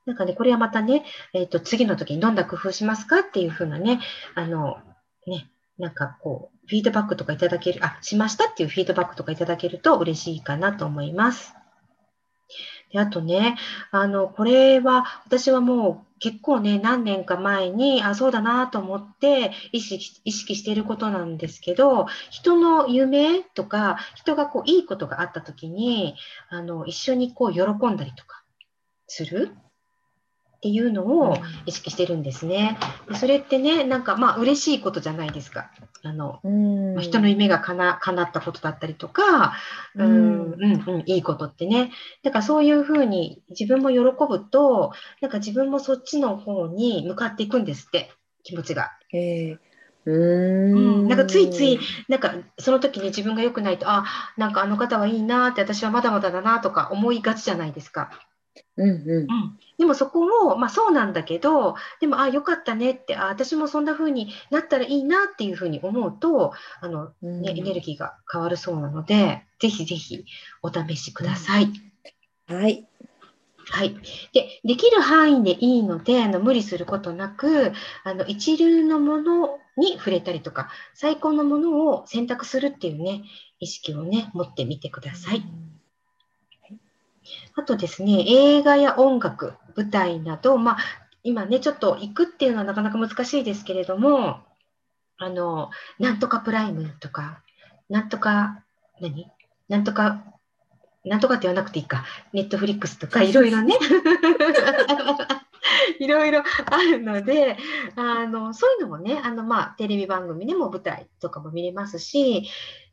[0.07, 4.01] なんかね、これはまたね、えっ、ー、と、次の時にどんな工夫しますかっていうふうなね、
[4.35, 4.79] あの、
[5.27, 11.58] ね、なんかこう、フィードバックとかいただける、あ、しましたっていうフィードバックとかいただけると嬉しいかなと思います。
[12.91, 13.57] であとね、
[13.91, 26.17] あの、これは私はもう結構ね、何年か前に、あ、そうだなと思って意識意識していることなんですけど、人の夢とか、人がこういいことがあった時に、
[26.49, 28.43] あの、一緒にこう喜んだりとか
[29.07, 29.55] する。
[30.59, 32.79] っていうのを意識してるんですね。
[33.09, 35.71] でそれってね、なんかまあ嬉しいことじゃないですか。
[36.03, 39.55] あの、まあ、人の夢がかな叶ったことだったりとか、
[39.95, 41.93] うん、うん、うん、いいことってね。
[42.25, 48.11] だからそういうふうに自分も喜ぶと、なんか自分もそっちの方に向かっていくんですって、
[48.43, 48.91] 気持ちが。
[49.13, 49.59] えー
[50.07, 54.07] うん、なんかついつい、なんかその時に自分が良くないと、あ、
[54.39, 58.11] なんかあの方はいいなって、私はまだまだだなとか思いがちじゃないですか。
[58.77, 70.25] うんうん、うん、でもそこも、まあ、そうなんだけどでもあよかったねってあ私もそんな風になったらいいなっていう風に思うとあの、ね、エネルギーが変わるそうなのでぜひぜひ
[70.63, 71.73] お試しください。
[72.49, 72.87] うん、はい。
[73.71, 73.95] はい、
[74.33, 83.25] でできる範囲でいいのであの無理することなくあの一流のものに触れたりとか最高のものを選択するっていうね
[83.61, 85.68] 意識をね持ってみてください。
[87.57, 90.79] あとですね、映画や音楽、舞台など、まあ、
[91.23, 94.41] 今ね、ちょっと行くっていうのはなかなか難しいですけれども、
[95.19, 97.43] あの、なんとかプライムとか、
[97.89, 98.63] なんとか、
[99.01, 99.31] 何？
[99.69, 100.25] なんとか、
[101.05, 103.75] なんとかって言わなくていいか、ネットフリックスとかいろいろね、
[105.99, 107.57] いろいろあるので、
[107.97, 112.49] あの、そういうのもね、あの、まあ、テレビ番組でも舞台とかも見れますし、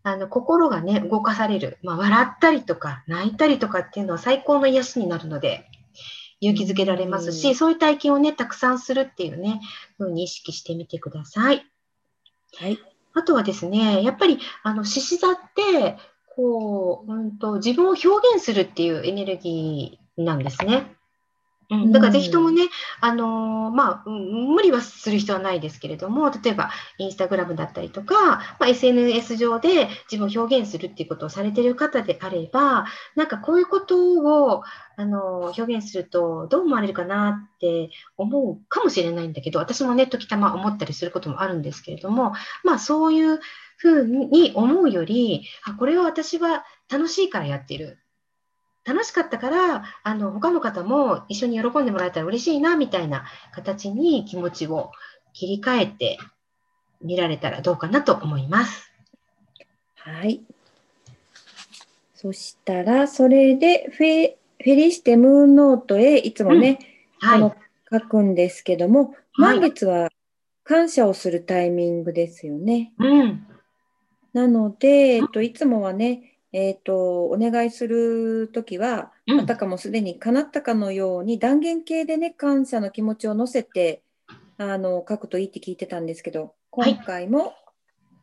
[0.06, 5.68] あの心がね動かされる、まあ、笑ったりとか泣いたりとかっていうのは最高の癒しになるので
[6.42, 9.62] 勇気づけられますし、そういう体験をねたくさんするっていうね
[9.98, 11.66] 風に意識してみてください。
[12.58, 12.78] はい、
[13.16, 15.98] あとはですねやっぱりあの獅子座って
[16.36, 20.95] こう、うんと、自分を表現するっていうエネルギーなんですね。
[21.70, 22.64] うん、だからぜひともね、
[23.02, 34.64] あのー、まあ、無理はする必要はないですけれども、例えばインスタグラムだったりとか、まあ、SNS 上で自分を表現するっていうことをされてる方であれば、なんかこういうことを、
[34.98, 43.40] あのー、表現するとどう思われるかなって思うかもしれないんだけど、私もね、時たま思ったりすることもあるんですけれども、まあそういう
[43.78, 48.00] ふうに思うより、あ、これは私は楽しいからやってる。
[48.86, 54.92] 楽しかったから、あの、他の方も一緒に喜んでもらえたら嬉しいな、みたいな形に気持ちを
[55.34, 56.20] 切り替えて
[57.02, 58.92] 見られたらどうかなと思います。
[59.98, 60.42] はい。
[62.14, 66.80] そしたら、それでフェ、フェリシテムーンノートへいつもね、
[67.22, 67.56] うん、はい、
[67.92, 70.10] 書くんですけども、満月は
[70.64, 72.94] 感謝をするタイミングですよね。
[73.00, 73.48] うん。
[74.34, 84.02] なので、えっと、いつもはね、えっと、お願いするときは、うんあたかもすでに叶ったかのように断言形でね、感謝の気持ちを乗せて
[84.58, 87.54] あの書くといいって聞いてたんですけど、はい今回も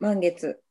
[0.01, 0.62] 満月、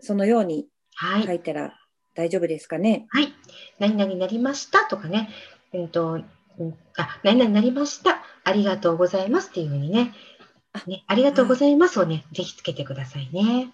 [0.00, 1.24] そのようにはい。
[1.24, 1.74] 書いたら
[2.14, 3.06] 大丈夫ですかね？
[3.10, 3.34] はい。
[3.78, 5.28] 何々になりましたとかね。
[5.74, 6.20] うんと、
[6.58, 8.22] うん、あ、何々になりました。
[8.44, 10.14] ありがとうございますっていうふうにね。
[10.72, 13.72] あね、ありがとうございますをね、ぜひつけてくださいね。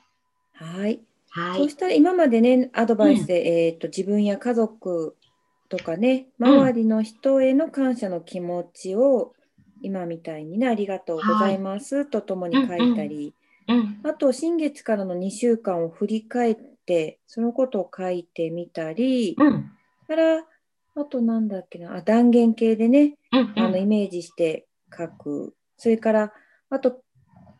[0.55, 1.01] はい。
[1.37, 1.57] はい。
[1.57, 5.17] そうしたら今までね、アドバイスで、えっと、自分や家族
[5.69, 9.35] とかね、周りの人への感謝の気持ちを、
[9.83, 13.35] 今みたいにね、ありがとうございますとともに書いたり、
[13.69, 14.01] うん。
[14.03, 19.71] あと、新月からの2週間を振り返って、そのことを書いてみたり、うん。
[20.07, 20.47] から、
[20.95, 23.53] あとなんだっけな、あ断言形でね、うん。
[23.59, 25.55] あのイメージして書く。
[25.77, 26.33] それから、
[26.71, 27.03] あと、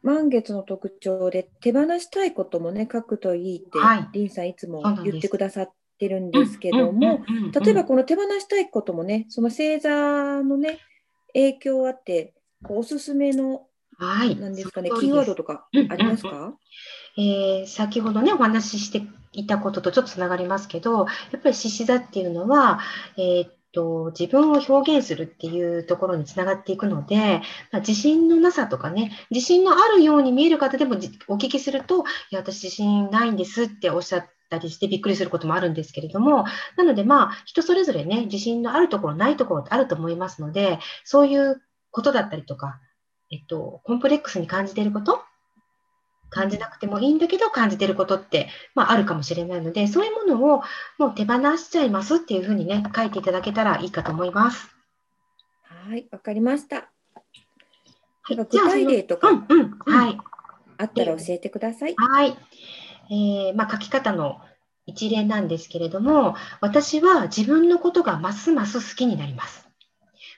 [0.07, 4.09] 満月の特徴で手放したいこともね、書くといいって、はい。
[4.13, 9.91] リンさんいつも言ってくださってるんですけども、うんうんうんうん例えばこの手放したいこともね、その星座
[10.43, 10.79] のね、
[11.33, 13.67] 影響あって、こうおすすめの、
[13.99, 14.37] はい。
[14.37, 15.93] なんですかね、キーワードとかうんうんうん。
[15.93, 16.55] ありますか、
[17.19, 22.79] えー先ほどね、お話ししていたこととちょっとつながりますけど、やっぱり獅子座っていうのは、
[23.17, 30.97] えーっと、自分を表現するっていうところにつながっていくので、まあ自信のなさとかね、自信のあるように見える方でも
[31.29, 41.61] お聞きすると、いや、私自信ないんですっておっしゃったりしてびっくりすることもあるんですけれども、なのでまあ、人それぞれね、自信のあるところ、ないところってあると思いますので、そういう
[41.91, 42.81] ことだったりとか、
[43.31, 45.21] えっと、コンプレックスに感じていること、
[46.31, 50.63] 感じなくてもいいんだけど感じてることって、まあ、あるかもしれないので、そういうものを
[50.99, 54.69] もう手放しちゃいますっていうふうにね、書いていただけたらいいかと思います。
[55.63, 56.77] はい、わかりました。
[56.77, 60.19] はい具体例とかうんうん、はい。
[60.79, 61.95] あったら教えてください。
[61.97, 62.37] はい。
[63.09, 64.41] えーまあ、書き方の
[64.85, 69.66] 一例なんですけれども、私は自分のことがますます好きになります。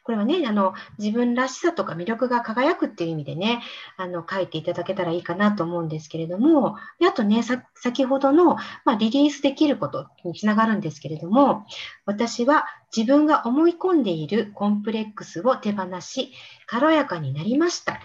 [0.09, 3.61] これはね、あの自分らしさとか魅力が輝くっていう意味でね、
[3.99, 7.43] あの書いていただけたらいいかなと思うんですけれども、であとね、
[7.75, 11.67] 先ほどの、まあ、リリースできることにつながるんですけれども、
[12.07, 12.65] 私は
[12.97, 16.33] 自分が思い込んでいるコンプレックスを手放し、
[16.65, 18.01] 軽やかになりました。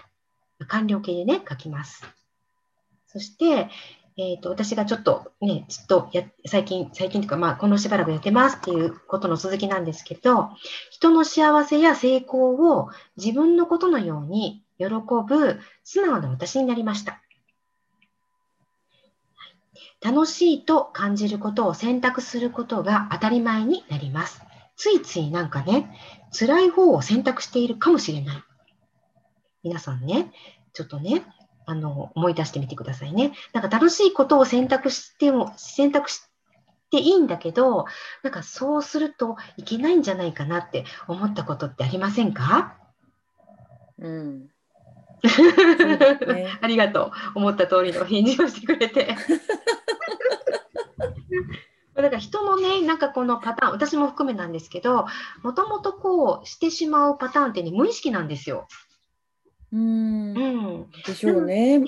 [0.68, 2.04] 完了形でね、書きます。
[3.06, 3.70] そして、
[4.16, 10.50] えー、と私がちょっとね、ずっとや最近、最近というか、まあ、このしばらくやってますっていうことの続きなんですけど、
[10.90, 17.20] 人の幸せや成功を自分のことのように喜ぶ素直な私になりました。
[20.00, 24.42] 楽しいと感じることを選択することが当たり前になります。
[24.76, 25.90] ついついなんかね、
[26.30, 28.42] 辛い方を選択しているかもしれない。
[29.64, 30.30] 皆さんね、
[30.72, 31.24] ちょっとね、
[31.66, 33.32] あの思い出してみてくださいね。
[33.52, 36.22] なんか楽しいことを選択しても、選択し
[36.90, 37.86] ていいんだけど、
[38.22, 42.76] なんかそうするといけないんじゃないかなって思ったことってありませんか？
[43.98, 44.48] うん。
[45.24, 47.38] ねありがとう。
[47.38, 49.16] 思った通りの返事をしてくれて。
[51.94, 55.06] だから人のね、なんかこのパターン、私も含めなんですけど、
[55.42, 58.66] もともとこうしてしまうパターンってね、無意識なんですよ。
[59.74, 60.40] うんう。
[60.86, 60.90] ん。
[61.04, 61.78] でしょうね。
[61.78, 61.86] ね、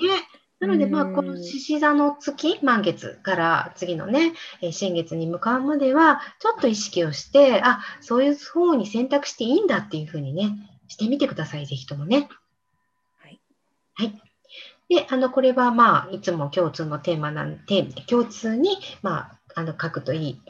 [0.59, 10.51] なので、まあ、うんこの獅子座の月、満月から次のね、えー新月に向かうまでは、ちょっと意識をして、あそういう方に選択していいんだっていうふうにね、
[10.87, 12.27] してみてください、ぜひともね。
[13.19, 13.39] はい。
[13.93, 14.21] はい。
[14.89, 20.41] で、あの、これはまあ、いつも共通のテーマなんで、共通に、まあ、あの、書くといい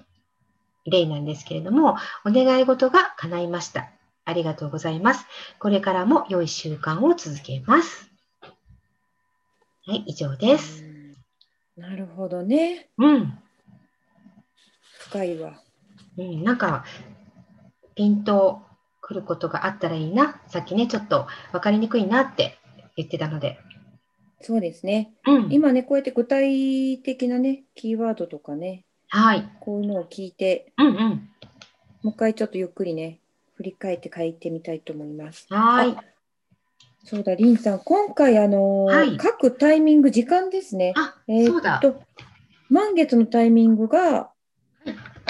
[0.86, 3.89] 例なんですけれども、お願い事が叶いました。
[4.28, 5.26] ありがとうございます。
[5.58, 8.12] これからも良い習慣を続けます。
[9.86, 10.84] はい、以上です。
[10.84, 10.98] うん
[11.78, 12.90] なるほどね。
[12.98, 13.38] うん。
[15.10, 15.62] 深いわ。
[16.18, 16.84] うん、なんか、
[17.94, 18.63] ピンと
[19.00, 20.42] くることがあったらいいな。
[20.48, 22.58] さっきね、ちょっと分かりにくいなって
[22.96, 23.60] 言ってたので。
[24.42, 25.13] そうですね。
[25.28, 25.54] うん。
[25.54, 29.48] 今ね、こうやって具体的なね、キーワードとかね、はい。
[29.60, 31.30] こういうのを聞いて、うんうん。
[32.02, 33.19] もう一回ちょっとゆっくりね、
[33.58, 35.47] 振り返って書いてみたいと思います。
[35.49, 35.97] はい。
[37.03, 40.93] そうだ、りんさん、今回、あのーはい書くタイミング、時間ですね。
[40.95, 41.81] あ、えーそうだっ。
[41.81, 42.03] と、
[42.69, 44.31] 満月のタイミングが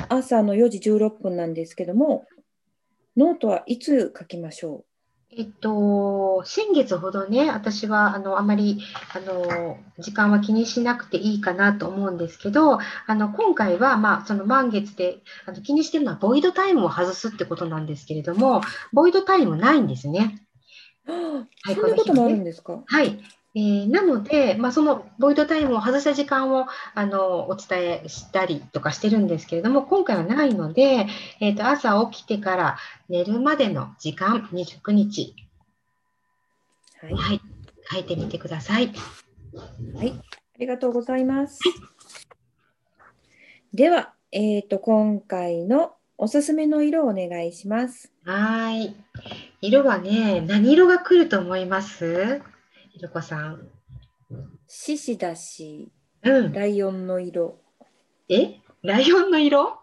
[0.10, 2.26] 朝の4時16分なんですけども、
[3.16, 4.86] ノートはいつ書きましょ
[5.30, 8.80] えっと、先月ほどね、私はあのあまり
[9.14, 18.62] あの時間は気にしなくていいかなと思うんですけど、あの今回は、まあ、その満月であの気にしてるのはボイドタイムを外すってことなんですけれども、
[18.94, 20.44] ボイドタイムないんですね。
[21.08, 22.82] う、はいそんなこともあるんですか？
[22.86, 23.20] はい。
[23.58, 31.08] えー、なので、まあ、そのボイドタイムを外した時間をあのお伝えしたりとかしてるんですけれども、今回はないので、
[31.40, 32.78] えーと、朝起きてから
[33.10, 35.34] 寝るまでの時間、29日、
[37.02, 37.42] はい、はい、
[37.92, 38.92] 書いてみてください。
[39.96, 41.60] はい、ありがとうございます。
[43.74, 48.12] では、えーと、今回のおすすめの色をお願いします。
[48.24, 48.94] はい。
[49.62, 52.44] 色はね、何色が来ると思います？
[52.98, 53.70] ひろこさん。
[54.68, 55.92] 獅子だし、
[56.24, 57.60] うん、ライオンの色。
[58.28, 58.56] え？
[58.82, 59.78] ライオンの色？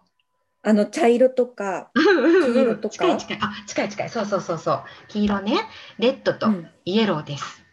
[0.64, 2.92] あの茶色とか、黄色とか。
[2.92, 3.38] 近い近い。
[3.40, 4.10] あ、近い近い。
[4.10, 4.82] そうそうそうそう。
[5.06, 5.60] 黄色ね。
[6.00, 6.48] レッドと
[6.84, 7.64] イエローです。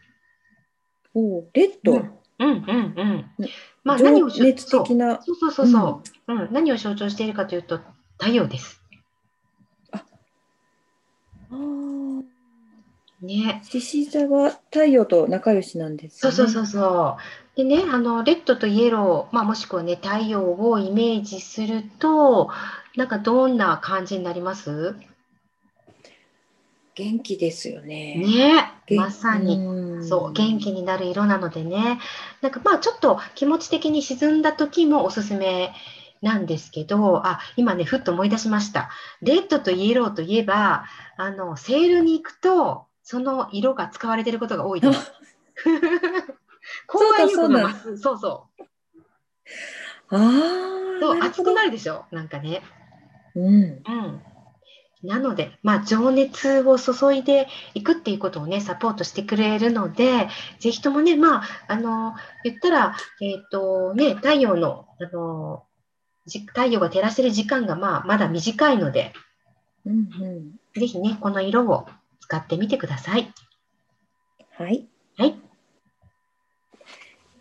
[1.16, 3.26] うん、おレッド、うん、うんうんうん
[3.84, 7.80] まあ何を熱的なそうそうそうそう、うん、うん、何を象徴しているかというと
[8.20, 8.80] 太陽です。
[9.92, 10.06] あ
[11.50, 11.91] あ。
[13.22, 13.61] ね。
[13.63, 17.17] 獅子座は太陽と仲良しなんです、ね、そうそうそうそ
[17.55, 17.57] う。
[17.57, 22.49] でね、あのレッドとイエロー、まあ、もしくはね太陽をイメージすると、
[22.95, 24.95] なんかどんな感じになります？
[26.93, 28.15] 元気ですよね。
[28.17, 29.57] ね、まさに
[30.07, 31.99] そう元気になる色なのでね、
[32.41, 35.74] なんかまあちょっと気持ち的に沈んだ時もおすすめ
[36.22, 38.89] なんですけど、あ今ねふっと思い出しました。
[39.22, 45.12] レッドとイエローといえば、あのセールに行くとその色が使われていることが多いです。
[46.88, 50.16] 公園そうだそうそう。
[50.16, 50.99] ああ。
[51.01, 52.05] そう熱くなるでしょ？
[52.12, 52.62] なんかね。
[53.36, 53.53] うん。
[53.53, 54.22] うん。
[55.03, 62.14] なので、まあ、情熱を注いでいくっていうことをね、サポートしてくれるので、ぜひともね、まあ、あの、
[62.45, 65.66] 言ったら、えっ、ー、と、ね、太陽の、あの、
[66.47, 69.12] 太陽が照らしてる時間が、まあ、まだ短いので、
[69.86, 69.99] うんう
[70.78, 71.88] ん、ぜひね、この色を
[72.32, 73.34] 使ってみてください。
[74.52, 74.88] はい。
[75.18, 75.36] はい。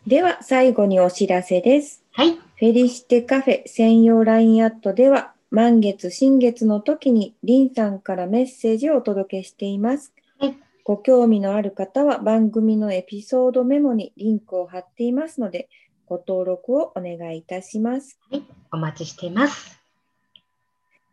[0.05, 2.03] では、最後にお知らせです。
[2.11, 2.32] はい。
[2.32, 10.12] フェリシテカフェ専用 LINE アットでは、満月、新月の時に、リンさんからメッセージをお届けしています。
[10.41, 10.57] はい。
[10.82, 15.68] ご興味のある方は、番組のエピソードメモにリンクを貼っていますので、
[16.07, 18.18] ご登録をお願いいたします。
[18.28, 18.43] はい。
[18.72, 19.80] お待ちしています。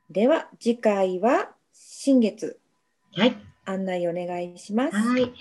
[0.10, 2.60] では、次回は新月。
[3.14, 3.36] はい。
[3.68, 4.96] 案内お願いします。
[4.96, 5.34] はい。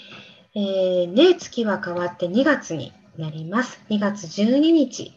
[0.54, 3.80] えー、ね、月は変わって2月になります。
[3.88, 5.12] 2月12日、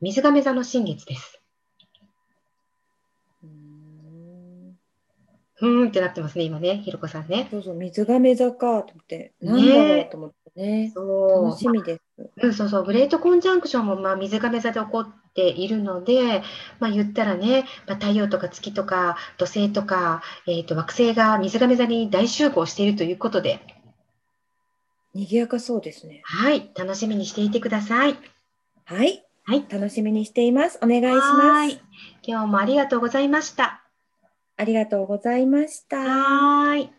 [0.00, 1.40] 水亀座の新月です。
[5.54, 7.46] ふーんってなってますね、今ね、ひろこさんね。
[7.48, 10.90] そうそう、水亀座かと思って、なんだろうと思ってね。
[10.92, 12.02] そう楽しみです。
[12.42, 16.42] うん、そうそう、グレートコンジャンクションも、まあ、水亀座で起こっているので、
[16.78, 23.60] まあ、言ったらね、まあ、太陽とか月とか土星とか、えーと、惑星が水亀座に大集合しているということで、
[25.14, 26.22] 賑やかそうですね。
[26.24, 28.16] はい、楽しみにしていてください。
[28.84, 30.78] はい、はい、楽しみにしています。
[30.82, 31.80] お願いします。
[32.22, 33.82] 今日もありがとうございました。
[34.56, 35.98] ありがとうございました。
[35.98, 36.92] はい。